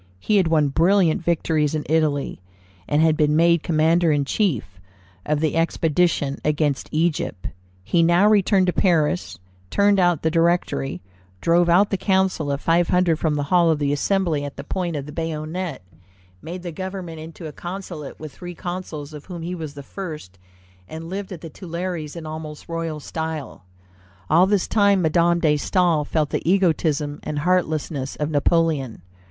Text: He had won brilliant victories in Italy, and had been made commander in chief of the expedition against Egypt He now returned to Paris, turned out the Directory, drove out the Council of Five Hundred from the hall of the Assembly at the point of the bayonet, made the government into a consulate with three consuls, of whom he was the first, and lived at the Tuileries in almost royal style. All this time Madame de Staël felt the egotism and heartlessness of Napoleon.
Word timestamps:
He 0.19 0.37
had 0.37 0.47
won 0.47 0.69
brilliant 0.69 1.23
victories 1.23 1.75
in 1.75 1.85
Italy, 1.87 2.41
and 2.87 3.03
had 3.03 3.15
been 3.15 3.35
made 3.35 3.61
commander 3.61 4.11
in 4.11 4.25
chief 4.25 4.79
of 5.27 5.41
the 5.41 5.55
expedition 5.55 6.39
against 6.43 6.89
Egypt 6.91 7.49
He 7.83 8.01
now 8.01 8.27
returned 8.27 8.65
to 8.65 8.73
Paris, 8.73 9.37
turned 9.69 9.99
out 9.99 10.23
the 10.23 10.31
Directory, 10.31 11.01
drove 11.39 11.69
out 11.69 11.91
the 11.91 11.97
Council 11.99 12.51
of 12.51 12.61
Five 12.61 12.87
Hundred 12.87 13.19
from 13.19 13.35
the 13.35 13.43
hall 13.53 13.69
of 13.69 13.77
the 13.77 13.93
Assembly 13.93 14.43
at 14.43 14.57
the 14.57 14.63
point 14.63 14.95
of 14.95 15.05
the 15.05 15.11
bayonet, 15.11 15.83
made 16.41 16.63
the 16.63 16.71
government 16.71 17.19
into 17.19 17.45
a 17.45 17.51
consulate 17.51 18.19
with 18.19 18.33
three 18.33 18.55
consuls, 18.55 19.13
of 19.13 19.25
whom 19.25 19.43
he 19.43 19.53
was 19.53 19.75
the 19.75 19.83
first, 19.83 20.39
and 20.89 21.11
lived 21.11 21.31
at 21.31 21.41
the 21.41 21.49
Tuileries 21.51 22.15
in 22.15 22.25
almost 22.25 22.67
royal 22.67 22.99
style. 22.99 23.65
All 24.31 24.47
this 24.47 24.67
time 24.67 25.03
Madame 25.03 25.39
de 25.41 25.53
Staël 25.57 26.07
felt 26.07 26.31
the 26.31 26.41
egotism 26.51 27.19
and 27.21 27.37
heartlessness 27.37 28.15
of 28.15 28.31
Napoleon. 28.31 29.03